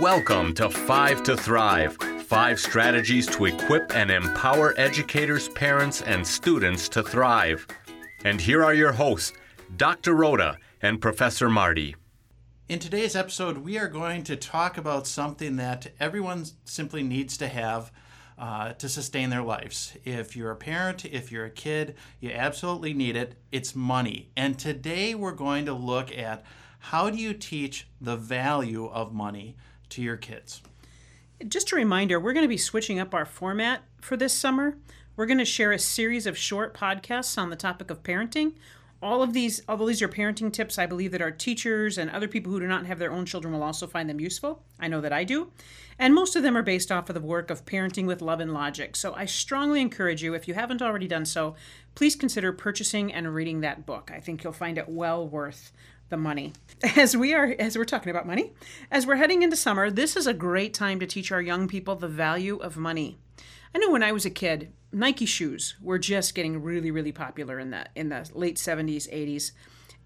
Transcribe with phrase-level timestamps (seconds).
[0.00, 1.96] Welcome to Five to Thrive
[2.28, 7.66] five strategies to equip and empower educators, parents, and students to thrive.
[8.24, 9.32] And here are your hosts,
[9.76, 10.14] Dr.
[10.14, 11.96] Rhoda and Professor Marty.
[12.68, 17.48] In today's episode, we are going to talk about something that everyone simply needs to
[17.48, 17.90] have
[18.38, 19.96] uh, to sustain their lives.
[20.04, 23.34] If you're a parent, if you're a kid, you absolutely need it.
[23.50, 24.30] It's money.
[24.36, 26.44] And today we're going to look at
[26.78, 29.56] how do you teach the value of money
[29.90, 30.62] to your kids.
[31.46, 34.76] Just a reminder, we're going to be switching up our format for this summer.
[35.16, 38.54] We're going to share a series of short podcasts on the topic of parenting.
[39.00, 42.26] All of these, although these are parenting tips, I believe that our teachers and other
[42.26, 44.64] people who do not have their own children will also find them useful.
[44.80, 45.52] I know that I do.
[46.00, 48.52] And most of them are based off of the work of Parenting with Love and
[48.52, 48.96] Logic.
[48.96, 51.54] So I strongly encourage you, if you haven't already done so,
[51.94, 54.10] please consider purchasing and reading that book.
[54.12, 55.70] I think you'll find it well worth
[56.08, 56.52] the money.
[56.96, 58.52] As we are as we're talking about money,
[58.88, 61.96] as we're heading into summer, this is a great time to teach our young people
[61.96, 63.18] the value of money.
[63.74, 67.58] I know when I was a kid, Nike shoes were just getting really really popular
[67.58, 69.50] in the in the late 70s, 80s.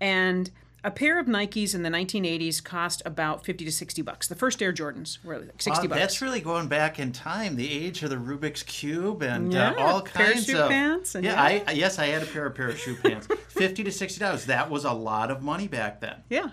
[0.00, 0.50] And
[0.84, 4.26] a pair of Nikes in the 1980s cost about 50 to 60 bucks.
[4.26, 6.00] The first Air Jordans were like 60 bucks.
[6.00, 9.70] That's really going back in time, the age of the Rubik's Cube and uh, yeah,
[9.72, 11.14] uh, all kinds parachute of pants.
[11.14, 13.28] And yeah, yeah, I yes, I had a pair of parachute pants.
[13.68, 14.46] 50 to 60 dollars.
[14.46, 16.22] That was a lot of money back then.
[16.28, 16.50] Yeah.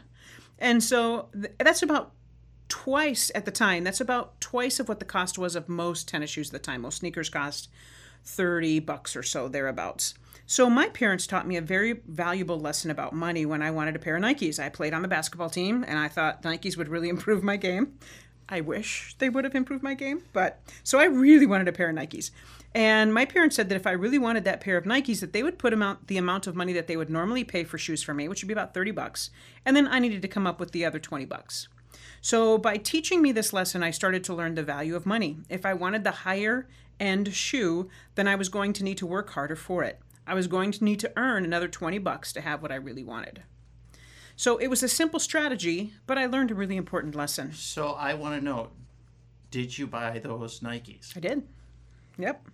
[0.59, 2.11] And so th- that's about
[2.67, 3.83] twice at the time.
[3.83, 6.81] That's about twice of what the cost was of most tennis shoes at the time.
[6.81, 7.69] Most sneakers cost
[8.25, 10.13] 30 bucks or so thereabouts.
[10.45, 13.99] So my parents taught me a very valuable lesson about money when I wanted a
[13.99, 14.63] pair of Nikes.
[14.63, 17.97] I played on the basketball team and I thought Nikes would really improve my game.
[18.49, 21.89] I wish they would have improved my game, but so I really wanted a pair
[21.89, 22.31] of Nikes.
[22.73, 25.43] And my parents said that if I really wanted that pair of Nikes, that they
[25.43, 28.13] would put amount the amount of money that they would normally pay for shoes for
[28.13, 29.29] me, which would be about 30 bucks,
[29.65, 31.67] and then I needed to come up with the other 20 bucks.
[32.21, 35.37] So by teaching me this lesson, I started to learn the value of money.
[35.47, 36.67] If I wanted the higher
[36.99, 39.99] end shoe, then I was going to need to work harder for it.
[40.27, 43.03] I was going to need to earn another 20 bucks to have what I really
[43.03, 43.43] wanted.
[44.39, 47.51] So it was a simple strategy, but I learned a really important lesson.
[47.51, 48.69] So I want to know
[49.51, 51.17] did you buy those Nikes?
[51.17, 51.43] I did.
[52.17, 52.47] Yep.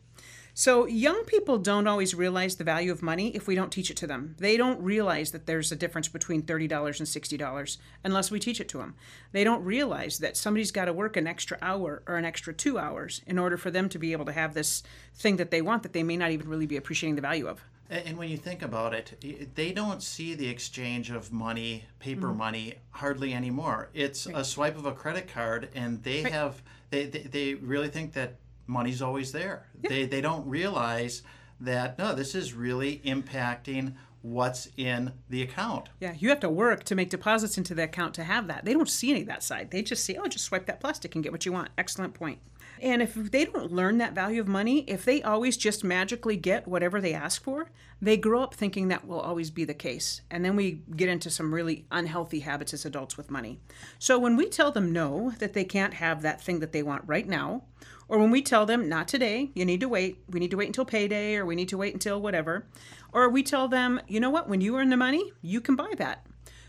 [0.55, 3.97] So, young people don't always realize the value of money if we don't teach it
[3.97, 4.35] to them.
[4.39, 8.69] They don't realize that there's a difference between $30 and $60 unless we teach it
[8.69, 8.95] to them.
[9.31, 12.79] They don't realize that somebody's got to work an extra hour or an extra two
[12.79, 14.81] hours in order for them to be able to have this
[15.13, 17.61] thing that they want that they may not even really be appreciating the value of.
[17.89, 22.37] And when you think about it, they don't see the exchange of money, paper mm-hmm.
[22.37, 23.89] money, hardly anymore.
[23.93, 24.37] It's right.
[24.37, 26.33] a swipe of a credit card, and they right.
[26.33, 29.67] have they, they, they really think that money's always there.
[29.87, 31.21] They they don't realize
[31.59, 33.93] that no, this is really impacting
[34.25, 35.89] what's in the account.
[35.99, 38.65] Yeah, you have to work to make deposits into the account to have that.
[38.65, 39.69] They don't see any of that side.
[39.69, 41.69] They just see, oh, just swipe that plastic and get what you want.
[41.77, 42.39] Excellent point.
[42.81, 46.67] And if they don't learn that value of money, if they always just magically get
[46.67, 47.69] whatever they ask for,
[48.01, 50.21] they grow up thinking that will always be the case.
[50.29, 53.59] And then we get into some really unhealthy habits as adults with money.
[53.99, 57.03] So when we tell them no, that they can't have that thing that they want
[57.05, 57.63] right now,
[58.07, 60.67] or when we tell them, not today, you need to wait, we need to wait
[60.67, 62.67] until payday, or we need to wait until whatever,
[63.11, 65.93] or we tell them, you know what, when you earn the money, you can buy
[65.97, 66.25] that.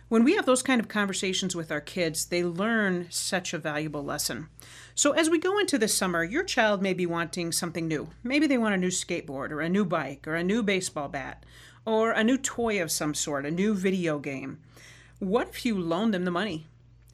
[0.08, 4.04] When we have those kind of conversations with our kids, they learn such a valuable
[4.04, 4.48] lesson.
[4.94, 8.10] So, as we go into this summer, your child may be wanting something new.
[8.22, 11.44] Maybe they want a new skateboard, or a new bike, or a new baseball bat,
[11.84, 14.58] or a new toy of some sort, a new video game.
[15.18, 16.66] What if you loan them the money?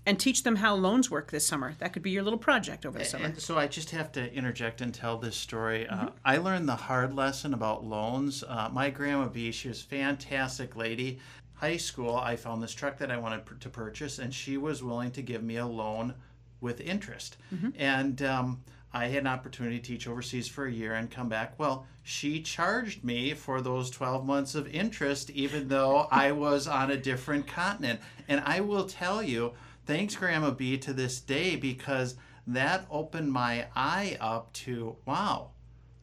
[0.05, 1.75] and teach them how loans work this summer.
[1.79, 3.27] That could be your little project over the summer.
[3.27, 5.87] And so I just have to interject and tell this story.
[5.87, 6.07] Uh, mm-hmm.
[6.07, 8.43] Uh, I learned the hard lesson about loans.
[8.47, 11.21] Uh, my grandma B, she was a fantastic lady.
[11.62, 15.12] High school, I found this truck that I wanted to purchase, and she was willing
[15.12, 16.15] to give me a loan
[16.61, 17.37] with interest.
[17.55, 17.69] Mm-hmm.
[17.77, 21.56] And um, I had an opportunity to teach overseas for a year and come back.
[21.61, 26.91] Well, she charged me for those 12 months of interest, even though I was on
[26.91, 28.00] a different continent.
[28.26, 29.53] And I will tell you,
[29.87, 35.51] thanks, Grandma B, to this day because that opened my eye up to wow,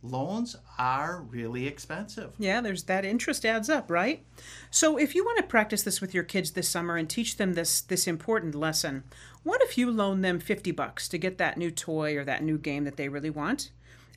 [0.01, 2.33] loans are really expensive.
[2.37, 4.23] Yeah, there's that interest adds up, right?
[4.71, 7.53] So if you want to practice this with your kids this summer and teach them
[7.53, 9.03] this this important lesson,
[9.43, 12.57] what if you loan them 50 bucks to get that new toy or that new
[12.57, 13.71] game that they really want?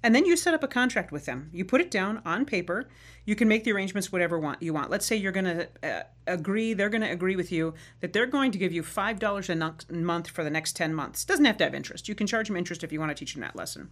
[0.04, 1.48] And then you set up a contract with them.
[1.52, 2.88] You put it down on paper.
[3.24, 4.90] You can make the arrangements whatever want you want.
[4.90, 8.26] Let's say you're going to uh, agree, they're going to agree with you that they're
[8.26, 11.24] going to give you $5 a month for the next 10 months.
[11.24, 12.08] Doesn't have to have interest.
[12.08, 13.90] You can charge them interest if you want to teach them that lesson.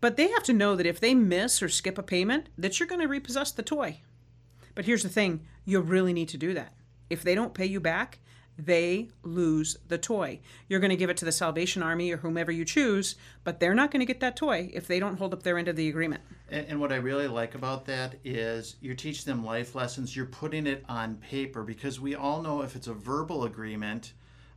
[0.00, 2.88] But they have to know that if they miss or skip a payment, that you're
[2.88, 4.00] going to repossess the toy.
[4.74, 6.74] But here's the thing, you really need to do that.
[7.10, 8.20] If they don't pay you back,
[8.66, 10.40] they lose the toy.
[10.68, 13.74] You're going to give it to the Salvation Army or whomever you choose, but they're
[13.74, 15.88] not going to get that toy if they don't hold up their end of the
[15.88, 16.22] agreement.
[16.50, 20.14] And, and, what I really like about that is you're teaching them life lessons.
[20.14, 24.12] You're putting it on paper because we all know if it's a verbal agreement,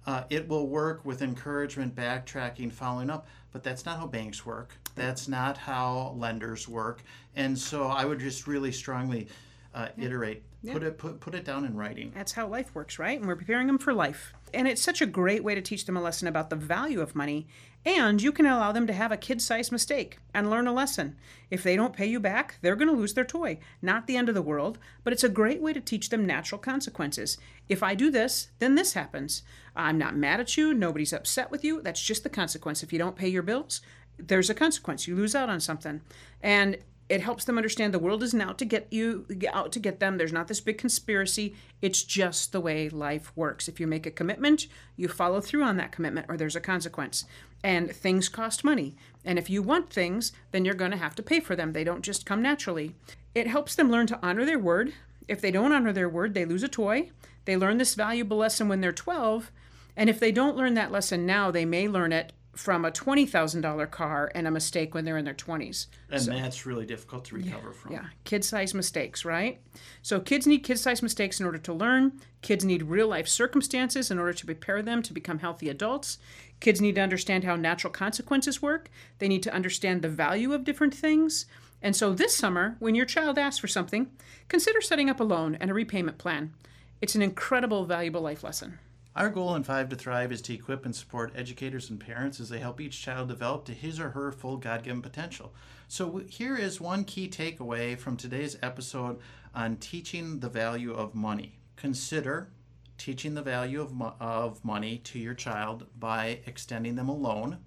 [0.06, 3.28] uh, it will work with encouragement, backtracking, following up.
[3.52, 4.74] But that's not how banks work.
[4.96, 7.04] That's not how lenders work.
[7.36, 9.28] And so I would just really strongly
[9.74, 10.44] uh, iterate.
[10.62, 10.74] Yeah.
[10.74, 12.12] Put it put, put it down in writing.
[12.16, 13.20] That's how life works, right?
[13.20, 14.34] And we're preparing them for life.
[14.54, 17.16] And it's such a great way to teach them a lesson about the value of
[17.16, 17.48] money.
[17.86, 21.18] And you can allow them to have a kid-sized mistake and learn a lesson.
[21.50, 23.60] If they don't pay you back, they're going to lose their toy.
[23.82, 26.60] Not the end of the world, but it's a great way to teach them natural
[26.60, 27.38] consequences.
[27.68, 29.44] If I do this, then this happens.
[29.76, 30.74] I'm not mad at you.
[30.74, 31.82] Nobody's upset with you.
[31.82, 32.84] That's just the consequence.
[32.84, 33.82] If you don't pay your bills,
[34.18, 35.08] there's a consequence.
[35.08, 36.02] You lose out on something.
[36.42, 36.78] And
[37.10, 40.18] it helps them understand the world isn't out to get you out to get them.
[40.18, 41.56] There's not this big conspiracy.
[41.82, 43.68] It's just the way life works.
[43.68, 47.26] If you make a commitment you follow through on that commitment or there's a consequence.
[47.64, 48.96] And things cost money.
[49.24, 51.74] And if you want things then you're going to have to pay for them.
[51.74, 52.96] They don't just come naturally.
[53.36, 54.94] It helps them learn to honor their word.
[55.28, 57.12] If they don't honor their word they lose a toy.
[57.46, 59.52] They learn this valuable lesson when they're 12
[59.96, 63.92] and if they don't learn that lesson now they may learn it from a $20,000
[63.92, 65.88] car and a mistake when they're in their 20s.
[66.12, 67.92] And so, that's really difficult to recover yeah, from.
[67.94, 69.60] Yeah, kid sized mistakes, right?
[70.04, 72.14] So kids need kid sized mistakes in order to learn.
[72.42, 76.20] Kids need real life circumstances in order to prepare them to become healthy adults.
[76.60, 78.90] Kids need to understand how natural consequences work.
[79.18, 81.48] They need to understand the value of different things.
[81.82, 84.12] And so this summer, when your child asks for something,
[84.48, 86.54] consider setting up a loan and a repayment plan.
[87.02, 88.80] It's an incredible, valuable life lesson.
[89.16, 92.50] Our goal in Five to Thrive is to equip and support educators and parents as
[92.50, 95.54] they help each child develop to his or her full God given potential.
[95.88, 99.20] So, here is one key takeaway from today's episode
[99.54, 101.60] on teaching the value of money.
[101.76, 102.50] Consider
[102.98, 107.60] teaching the value of, mo- of money to your child by extending them a loan,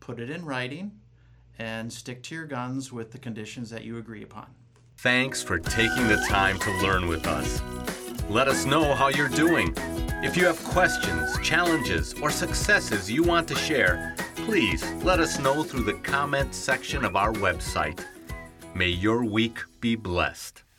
[0.00, 0.98] put it in writing,
[1.60, 4.46] and stick to your guns with the conditions that you agree upon.
[4.96, 7.62] Thanks for taking the time to learn with us.
[8.28, 9.74] Let us know how you're doing.
[10.22, 15.64] If you have questions, challenges, or successes you want to share, please let us know
[15.64, 18.04] through the comment section of our website.
[18.72, 20.62] May your week be blessed.